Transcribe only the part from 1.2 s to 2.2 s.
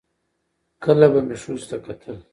مې ښځو ته کتل